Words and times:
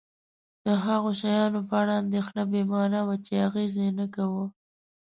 د 0.65 0.67
هغو 0.85 1.09
شیانو 1.19 1.59
په 1.67 1.73
اړه 1.81 1.93
اندېښنه 2.03 2.41
بې 2.51 2.61
مانا 2.71 3.01
وه 3.07 3.15
چې 3.25 3.33
اغېز 3.47 3.73
یې 3.83 3.89
نه 3.99 4.05
کاوه. 4.13 4.45